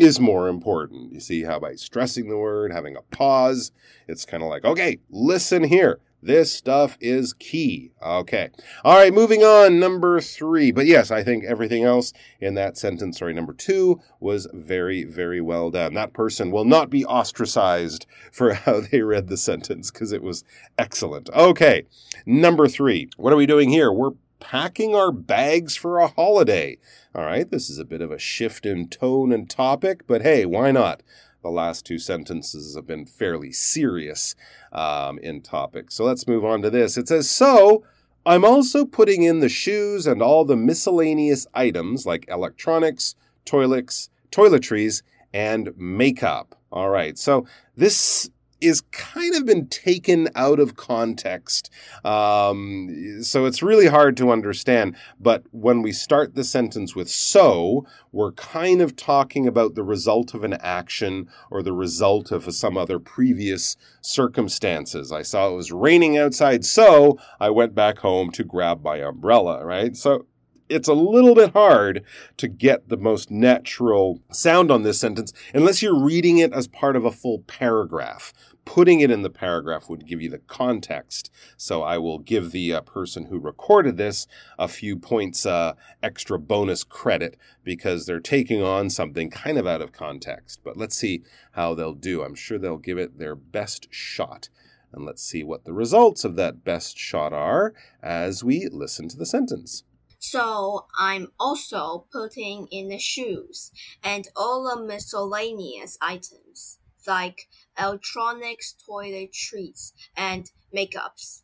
is 0.00 0.18
more 0.18 0.48
important. 0.48 1.12
You 1.12 1.20
see 1.20 1.42
how 1.42 1.58
by 1.58 1.74
stressing 1.74 2.28
the 2.28 2.38
word, 2.38 2.72
having 2.72 2.96
a 2.96 3.02
pause, 3.02 3.72
it's 4.08 4.24
kind 4.24 4.42
of 4.42 4.48
like, 4.48 4.64
okay, 4.64 4.98
listen 5.10 5.64
here. 5.64 6.00
This 6.22 6.52
stuff 6.52 6.98
is 7.00 7.32
key. 7.32 7.92
Okay. 8.02 8.50
All 8.84 8.96
right, 8.96 9.12
moving 9.12 9.42
on. 9.42 9.80
Number 9.80 10.20
three. 10.20 10.70
But 10.70 10.84
yes, 10.84 11.10
I 11.10 11.22
think 11.22 11.44
everything 11.44 11.84
else 11.84 12.12
in 12.40 12.54
that 12.54 12.76
sentence, 12.76 13.18
sorry, 13.18 13.32
number 13.32 13.54
two, 13.54 14.00
was 14.20 14.46
very, 14.52 15.04
very 15.04 15.40
well 15.40 15.70
done. 15.70 15.94
That 15.94 16.12
person 16.12 16.50
will 16.50 16.66
not 16.66 16.90
be 16.90 17.06
ostracized 17.06 18.04
for 18.30 18.52
how 18.54 18.80
they 18.80 19.00
read 19.00 19.28
the 19.28 19.38
sentence 19.38 19.90
because 19.90 20.12
it 20.12 20.22
was 20.22 20.44
excellent. 20.76 21.30
Okay. 21.30 21.84
Number 22.26 22.68
three. 22.68 23.08
What 23.16 23.32
are 23.32 23.36
we 23.36 23.46
doing 23.46 23.70
here? 23.70 23.90
We're 23.90 24.12
packing 24.40 24.94
our 24.94 25.12
bags 25.12 25.76
for 25.76 25.98
a 25.98 26.08
holiday. 26.08 26.78
All 27.14 27.24
right, 27.24 27.48
this 27.48 27.70
is 27.70 27.78
a 27.78 27.84
bit 27.84 28.00
of 28.00 28.10
a 28.10 28.18
shift 28.18 28.66
in 28.66 28.88
tone 28.88 29.32
and 29.32 29.48
topic, 29.48 30.06
but 30.06 30.22
hey, 30.22 30.46
why 30.46 30.72
not? 30.72 31.02
The 31.42 31.50
last 31.50 31.86
two 31.86 31.98
sentences 31.98 32.74
have 32.74 32.86
been 32.86 33.06
fairly 33.06 33.52
serious 33.52 34.34
um, 34.72 35.18
in 35.18 35.40
topic. 35.40 35.90
So 35.90 36.04
let's 36.04 36.26
move 36.26 36.44
on 36.44 36.62
to 36.62 36.70
this. 36.70 36.98
It 36.98 37.08
says, 37.08 37.30
So 37.30 37.84
I'm 38.26 38.44
also 38.44 38.84
putting 38.84 39.22
in 39.22 39.40
the 39.40 39.48
shoes 39.48 40.06
and 40.06 40.22
all 40.22 40.44
the 40.44 40.56
miscellaneous 40.56 41.46
items 41.54 42.04
like 42.04 42.28
electronics, 42.28 43.14
toilets, 43.44 44.10
toiletries, 44.30 45.02
and 45.32 45.72
makeup. 45.76 46.56
All 46.70 46.90
right, 46.90 47.18
so 47.18 47.46
this 47.76 48.30
is 48.60 48.82
kind 48.92 49.34
of 49.34 49.46
been 49.46 49.66
taken 49.68 50.28
out 50.34 50.60
of 50.60 50.76
context. 50.76 51.70
Um, 52.04 53.22
so 53.22 53.46
it's 53.46 53.62
really 53.62 53.86
hard 53.86 54.16
to 54.18 54.30
understand. 54.30 54.96
But 55.18 55.44
when 55.50 55.82
we 55.82 55.92
start 55.92 56.34
the 56.34 56.44
sentence 56.44 56.94
with 56.94 57.10
so, 57.10 57.86
we're 58.12 58.32
kind 58.32 58.80
of 58.80 58.96
talking 58.96 59.46
about 59.46 59.74
the 59.74 59.84
result 59.84 60.34
of 60.34 60.44
an 60.44 60.54
action 60.54 61.28
or 61.50 61.62
the 61.62 61.72
result 61.72 62.30
of 62.30 62.52
some 62.54 62.76
other 62.76 62.98
previous 62.98 63.76
circumstances. 64.00 65.12
I 65.12 65.22
saw 65.22 65.48
it 65.48 65.56
was 65.56 65.72
raining 65.72 66.18
outside, 66.18 66.64
so 66.64 67.18
I 67.38 67.50
went 67.50 67.74
back 67.74 67.98
home 67.98 68.30
to 68.32 68.44
grab 68.44 68.82
my 68.82 68.96
umbrella, 68.98 69.64
right? 69.64 69.96
So 69.96 70.26
it's 70.70 70.88
a 70.88 70.94
little 70.94 71.34
bit 71.34 71.52
hard 71.52 72.04
to 72.36 72.48
get 72.48 72.88
the 72.88 72.96
most 72.96 73.30
natural 73.30 74.22
sound 74.32 74.70
on 74.70 74.82
this 74.82 75.00
sentence 75.00 75.32
unless 75.52 75.82
you're 75.82 75.98
reading 75.98 76.38
it 76.38 76.52
as 76.52 76.68
part 76.68 76.96
of 76.96 77.04
a 77.04 77.10
full 77.10 77.40
paragraph 77.40 78.32
putting 78.64 79.00
it 79.00 79.10
in 79.10 79.22
the 79.22 79.30
paragraph 79.30 79.88
would 79.88 80.06
give 80.06 80.20
you 80.20 80.30
the 80.30 80.38
context. 80.38 81.30
So 81.56 81.82
I 81.82 81.98
will 81.98 82.18
give 82.18 82.50
the 82.50 82.74
uh, 82.74 82.80
person 82.82 83.26
who 83.26 83.38
recorded 83.38 83.96
this 83.96 84.26
a 84.58 84.68
few 84.68 84.96
points 84.96 85.46
uh, 85.46 85.74
extra 86.02 86.38
bonus 86.38 86.84
credit 86.84 87.36
because 87.64 88.06
they're 88.06 88.20
taking 88.20 88.62
on 88.62 88.90
something 88.90 89.30
kind 89.30 89.58
of 89.58 89.66
out 89.66 89.82
of 89.82 89.92
context. 89.92 90.60
But 90.64 90.76
let's 90.76 90.96
see 90.96 91.22
how 91.52 91.74
they'll 91.74 91.94
do. 91.94 92.22
I'm 92.22 92.34
sure 92.34 92.58
they'll 92.58 92.78
give 92.78 92.98
it 92.98 93.18
their 93.18 93.34
best 93.34 93.88
shot. 93.90 94.48
And 94.92 95.04
let's 95.04 95.22
see 95.22 95.44
what 95.44 95.64
the 95.64 95.72
results 95.72 96.24
of 96.24 96.36
that 96.36 96.64
best 96.64 96.98
shot 96.98 97.32
are 97.32 97.74
as 98.02 98.42
we 98.42 98.68
listen 98.70 99.08
to 99.08 99.16
the 99.16 99.26
sentence. 99.26 99.84
So 100.18 100.86
I'm 100.98 101.28
also 101.40 102.06
putting 102.12 102.66
in 102.70 102.88
the 102.88 102.98
shoes 102.98 103.72
and 104.04 104.28
all 104.36 104.64
the 104.64 104.84
miscellaneous 104.84 105.96
items 106.02 106.78
like 107.06 107.48
electronics, 107.80 108.74
toiletries, 108.88 109.92
and 110.16 110.50
makeups. 110.74 111.42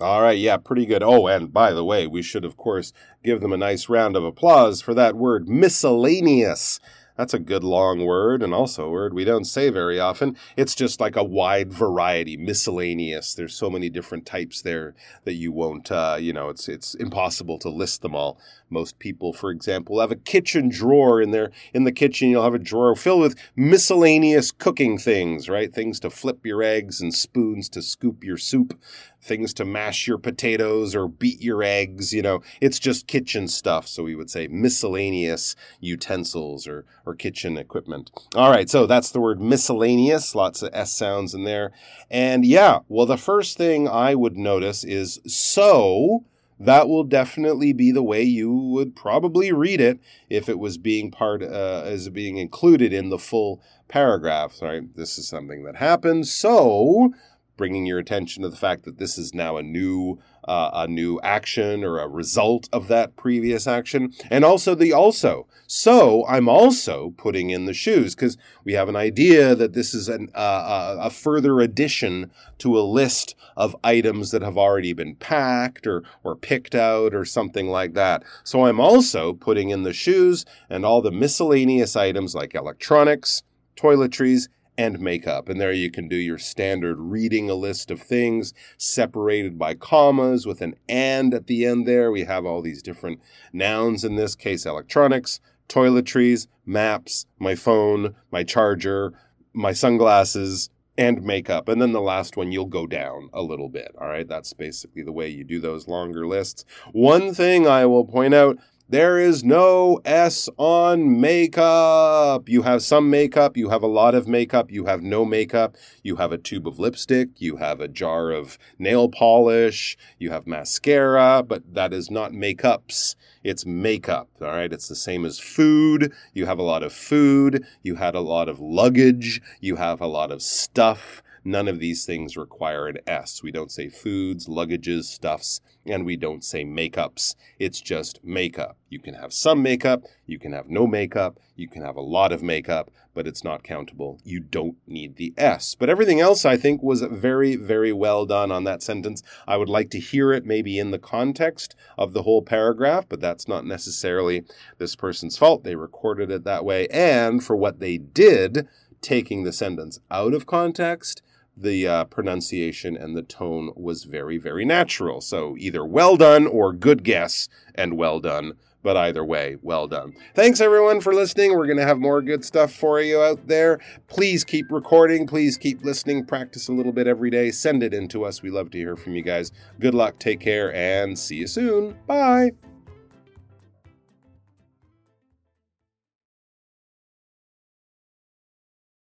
All 0.00 0.22
right, 0.22 0.38
yeah, 0.38 0.56
pretty 0.56 0.86
good. 0.86 1.02
Oh, 1.02 1.26
and 1.28 1.52
by 1.52 1.72
the 1.72 1.84
way, 1.84 2.06
we 2.06 2.20
should, 2.20 2.44
of 2.44 2.56
course, 2.56 2.92
give 3.22 3.40
them 3.40 3.52
a 3.52 3.56
nice 3.56 3.88
round 3.88 4.16
of 4.16 4.24
applause 4.24 4.82
for 4.82 4.92
that 4.94 5.14
word 5.14 5.48
miscellaneous. 5.48 6.80
That's 7.16 7.34
a 7.34 7.38
good 7.38 7.62
long 7.62 8.04
word 8.04 8.42
and 8.42 8.52
also 8.52 8.86
a 8.86 8.90
word 8.90 9.14
we 9.14 9.24
don't 9.24 9.44
say 9.44 9.70
very 9.70 10.00
often. 10.00 10.36
It's 10.56 10.74
just 10.74 11.00
like 11.00 11.14
a 11.14 11.22
wide 11.22 11.72
variety, 11.72 12.36
miscellaneous. 12.36 13.34
There's 13.34 13.54
so 13.54 13.70
many 13.70 13.88
different 13.88 14.26
types 14.26 14.62
there 14.62 14.94
that 15.24 15.34
you 15.34 15.52
won't, 15.52 15.92
uh, 15.92 16.16
you 16.18 16.32
know, 16.32 16.48
it's 16.48 16.68
it's 16.68 16.94
impossible 16.96 17.58
to 17.60 17.68
list 17.68 18.02
them 18.02 18.16
all. 18.16 18.40
Most 18.68 18.98
people, 18.98 19.32
for 19.32 19.50
example, 19.50 20.00
have 20.00 20.10
a 20.10 20.16
kitchen 20.16 20.68
drawer 20.68 21.22
in 21.22 21.30
there. 21.30 21.52
In 21.72 21.84
the 21.84 21.92
kitchen, 21.92 22.30
you'll 22.30 22.42
have 22.42 22.54
a 22.54 22.58
drawer 22.58 22.96
filled 22.96 23.20
with 23.20 23.38
miscellaneous 23.54 24.50
cooking 24.50 24.98
things, 24.98 25.48
right? 25.48 25.72
Things 25.72 26.00
to 26.00 26.10
flip 26.10 26.44
your 26.44 26.64
eggs 26.64 27.00
and 27.00 27.14
spoons 27.14 27.68
to 27.68 27.82
scoop 27.82 28.24
your 28.24 28.38
soup 28.38 28.76
things 29.24 29.54
to 29.54 29.64
mash 29.64 30.06
your 30.06 30.18
potatoes 30.18 30.94
or 30.94 31.08
beat 31.08 31.40
your 31.40 31.62
eggs. 31.62 32.12
You 32.12 32.22
know, 32.22 32.42
it's 32.60 32.78
just 32.78 33.06
kitchen 33.06 33.48
stuff. 33.48 33.88
So 33.88 34.02
we 34.04 34.14
would 34.14 34.30
say 34.30 34.46
miscellaneous 34.46 35.56
utensils 35.80 36.68
or, 36.68 36.84
or 37.06 37.14
kitchen 37.14 37.56
equipment. 37.56 38.10
All 38.34 38.50
right, 38.50 38.68
so 38.68 38.86
that's 38.86 39.10
the 39.10 39.20
word 39.20 39.40
miscellaneous. 39.40 40.34
Lots 40.34 40.62
of 40.62 40.70
S 40.72 40.92
sounds 40.92 41.34
in 41.34 41.44
there. 41.44 41.72
And 42.10 42.44
yeah, 42.44 42.80
well, 42.88 43.06
the 43.06 43.16
first 43.16 43.56
thing 43.56 43.88
I 43.88 44.14
would 44.14 44.36
notice 44.36 44.84
is 44.84 45.20
so. 45.26 46.24
That 46.60 46.88
will 46.88 47.02
definitely 47.02 47.72
be 47.72 47.90
the 47.90 48.02
way 48.02 48.22
you 48.22 48.52
would 48.52 48.94
probably 48.94 49.52
read 49.52 49.80
it 49.80 49.98
if 50.30 50.48
it 50.48 50.58
was 50.60 50.78
being 50.78 51.10
part 51.10 51.42
uh, 51.42 51.82
as 51.84 52.08
being 52.10 52.36
included 52.36 52.92
in 52.92 53.10
the 53.10 53.18
full 53.18 53.60
paragraph. 53.88 54.62
Right, 54.62 54.82
this 54.96 55.18
is 55.18 55.26
something 55.26 55.64
that 55.64 55.76
happened. 55.76 56.28
So 56.28 57.12
bringing 57.56 57.86
your 57.86 57.98
attention 57.98 58.42
to 58.42 58.48
the 58.48 58.56
fact 58.56 58.84
that 58.84 58.98
this 58.98 59.18
is 59.18 59.34
now 59.34 59.56
a 59.56 59.62
new 59.62 60.20
uh, 60.46 60.70
a 60.74 60.88
new 60.88 61.20
action 61.22 61.84
or 61.84 61.98
a 61.98 62.08
result 62.08 62.68
of 62.72 62.88
that 62.88 63.16
previous 63.16 63.66
action. 63.66 64.12
And 64.30 64.44
also 64.44 64.74
the 64.74 64.92
also. 64.92 65.46
So 65.66 66.24
i'm 66.26 66.48
also 66.48 67.14
putting 67.16 67.50
in 67.50 67.64
the 67.64 67.72
shoes 67.72 68.14
because 68.14 68.36
we 68.64 68.74
have 68.74 68.88
an 68.88 68.96
idea 68.96 69.54
that 69.54 69.72
this 69.72 69.94
is 69.94 70.08
an, 70.08 70.28
uh, 70.34 70.96
a 71.00 71.10
further 71.10 71.60
addition 71.60 72.30
to 72.58 72.78
a 72.78 72.82
list 72.82 73.34
of 73.56 73.74
items 73.82 74.30
that 74.30 74.42
have 74.42 74.58
already 74.58 74.92
been 74.92 75.16
packed 75.16 75.86
or 75.86 76.02
or 76.22 76.36
picked 76.36 76.74
out 76.74 77.14
or 77.14 77.24
something 77.24 77.68
like 77.68 77.94
that. 77.94 78.22
So 78.44 78.66
i'm 78.66 78.80
also 78.80 79.32
putting 79.32 79.70
in 79.70 79.82
the 79.82 79.92
shoes 79.92 80.44
and 80.68 80.84
all 80.84 81.00
the 81.00 81.10
miscellaneous 81.10 81.96
items 81.96 82.34
like 82.34 82.54
electronics 82.54 83.42
toiletries 83.76 84.48
and 84.76 85.00
makeup. 85.00 85.48
And 85.48 85.60
there 85.60 85.72
you 85.72 85.90
can 85.90 86.08
do 86.08 86.16
your 86.16 86.38
standard 86.38 86.96
reading 86.98 87.48
a 87.48 87.54
list 87.54 87.90
of 87.90 88.00
things 88.00 88.52
separated 88.76 89.58
by 89.58 89.74
commas 89.74 90.46
with 90.46 90.60
an 90.60 90.74
and 90.88 91.32
at 91.34 91.46
the 91.46 91.64
end 91.64 91.86
there. 91.86 92.10
We 92.10 92.24
have 92.24 92.44
all 92.44 92.62
these 92.62 92.82
different 92.82 93.20
nouns 93.52 94.04
in 94.04 94.16
this 94.16 94.34
case 94.34 94.66
electronics, 94.66 95.40
toiletries, 95.68 96.46
maps, 96.66 97.26
my 97.38 97.54
phone, 97.54 98.14
my 98.30 98.42
charger, 98.42 99.12
my 99.52 99.72
sunglasses, 99.72 100.70
and 100.96 101.22
makeup. 101.22 101.68
And 101.68 101.80
then 101.80 101.92
the 101.92 102.00
last 102.00 102.36
one, 102.36 102.52
you'll 102.52 102.66
go 102.66 102.86
down 102.86 103.28
a 103.32 103.42
little 103.42 103.68
bit. 103.68 103.92
All 104.00 104.06
right. 104.06 104.28
That's 104.28 104.52
basically 104.52 105.02
the 105.02 105.12
way 105.12 105.28
you 105.28 105.44
do 105.44 105.60
those 105.60 105.88
longer 105.88 106.26
lists. 106.26 106.64
One 106.92 107.34
thing 107.34 107.66
I 107.66 107.86
will 107.86 108.04
point 108.04 108.34
out 108.34 108.58
there 108.88 109.18
is 109.18 109.42
no 109.42 109.98
S 110.04 110.46
on 110.58 111.18
makeup. 111.18 112.48
You 112.48 112.62
have 112.62 112.82
some 112.82 113.08
makeup, 113.08 113.56
you 113.56 113.70
have 113.70 113.82
a 113.82 113.86
lot 113.88 114.14
of 114.14 114.28
makeup, 114.28 114.70
you 114.70 114.84
have 114.84 115.02
no 115.02 115.24
makeup, 115.24 115.76
you 116.02 116.16
have 116.16 116.32
a 116.32 116.38
tube 116.38 116.68
of 116.68 116.78
lipstick, 116.78 117.40
you 117.40 117.56
have 117.56 117.80
a 117.80 117.88
jar 117.88 118.30
of 118.30 118.58
nail 118.78 119.08
polish, 119.08 119.96
you 120.18 120.30
have 120.30 120.46
mascara, 120.46 121.42
but 121.42 121.74
that 121.74 121.94
is 121.94 122.10
not 122.10 122.32
makeups. 122.32 123.16
It's 123.42 123.64
makeup, 123.64 124.28
all 124.42 124.48
right? 124.48 124.72
It's 124.72 124.88
the 124.88 124.94
same 124.94 125.24
as 125.24 125.38
food. 125.38 126.12
You 126.34 126.44
have 126.44 126.58
a 126.58 126.62
lot 126.62 126.82
of 126.82 126.92
food, 126.92 127.64
you 127.82 127.96
had 127.96 128.14
a 128.14 128.20
lot 128.20 128.50
of 128.50 128.60
luggage, 128.60 129.40
you 129.60 129.76
have 129.76 130.02
a 130.02 130.06
lot 130.06 130.30
of 130.30 130.42
stuff 130.42 131.22
none 131.44 131.68
of 131.68 131.78
these 131.78 132.04
things 132.04 132.36
require 132.36 132.88
an 132.88 132.98
S. 133.06 133.42
We 133.42 133.50
don't 133.50 133.70
say 133.70 133.88
foods, 133.88 134.48
luggages, 134.48 135.04
stuffs, 135.04 135.60
and 135.86 136.04
we 136.04 136.16
don't 136.16 136.42
say 136.42 136.64
makeups. 136.64 137.34
It's 137.58 137.80
just 137.80 138.24
makeup. 138.24 138.76
You 138.88 138.98
can 138.98 139.14
have 139.14 139.32
some 139.32 139.62
makeup, 139.62 140.04
you 140.26 140.38
can 140.38 140.52
have 140.52 140.68
no 140.68 140.86
makeup, 140.86 141.38
you 141.56 141.68
can 141.68 141.82
have 141.82 141.96
a 141.96 142.00
lot 142.00 142.32
of 142.32 142.42
makeup, 142.42 142.90
but 143.12 143.26
it's 143.26 143.44
not 143.44 143.62
countable. 143.62 144.20
You 144.24 144.40
don't 144.40 144.76
need 144.86 145.16
the 145.16 145.34
S. 145.36 145.74
But 145.74 145.88
everything 145.90 146.20
else, 146.20 146.44
I 146.44 146.56
think, 146.56 146.82
was 146.82 147.02
very, 147.02 147.56
very 147.56 147.92
well 147.92 148.26
done 148.26 148.50
on 148.50 148.64
that 148.64 148.82
sentence. 148.82 149.22
I 149.46 149.56
would 149.56 149.68
like 149.68 149.90
to 149.90 150.00
hear 150.00 150.32
it 150.32 150.44
maybe 150.44 150.78
in 150.78 150.90
the 150.90 150.98
context 150.98 151.74
of 151.98 152.12
the 152.12 152.22
whole 152.22 152.42
paragraph, 152.42 153.06
but 153.08 153.20
that's 153.20 153.48
not 153.48 153.64
necessarily 153.64 154.44
this 154.78 154.96
person's 154.96 155.36
fault. 155.36 155.64
They 155.64 155.76
recorded 155.76 156.30
it 156.30 156.44
that 156.44 156.64
way. 156.64 156.88
And 156.88 157.42
for 157.42 157.56
what 157.56 157.80
they 157.80 157.98
did, 157.98 158.68
taking 159.00 159.44
the 159.44 159.52
sentence 159.52 160.00
out 160.10 160.34
of 160.34 160.46
context, 160.46 161.22
the 161.56 161.86
uh, 161.86 162.04
pronunciation 162.04 162.96
and 162.96 163.16
the 163.16 163.22
tone 163.22 163.70
was 163.76 164.04
very, 164.04 164.38
very 164.38 164.64
natural. 164.64 165.20
So 165.20 165.56
either 165.58 165.84
well 165.84 166.16
done 166.16 166.46
or 166.46 166.72
good 166.72 167.04
guess 167.04 167.48
and 167.74 167.96
well 167.96 168.20
done. 168.20 168.54
But 168.82 168.98
either 168.98 169.24
way, 169.24 169.56
well 169.62 169.88
done. 169.88 170.12
Thanks 170.34 170.60
everyone 170.60 171.00
for 171.00 171.14
listening. 171.14 171.56
We're 171.56 171.66
going 171.66 171.78
to 171.78 171.86
have 171.86 171.98
more 171.98 172.20
good 172.20 172.44
stuff 172.44 172.70
for 172.70 173.00
you 173.00 173.18
out 173.22 173.46
there. 173.46 173.80
Please 174.08 174.44
keep 174.44 174.70
recording. 174.70 175.26
Please 175.26 175.56
keep 175.56 175.82
listening. 175.82 176.26
Practice 176.26 176.68
a 176.68 176.72
little 176.72 176.92
bit 176.92 177.06
every 177.06 177.30
day. 177.30 177.50
Send 177.50 177.82
it 177.82 177.94
in 177.94 178.08
to 178.08 178.26
us. 178.26 178.42
We 178.42 178.50
love 178.50 178.70
to 178.72 178.78
hear 178.78 178.94
from 178.94 179.14
you 179.14 179.22
guys. 179.22 179.52
Good 179.80 179.94
luck. 179.94 180.18
Take 180.18 180.40
care 180.40 180.74
and 180.74 181.18
see 181.18 181.36
you 181.36 181.46
soon. 181.46 181.96
Bye. 182.06 182.52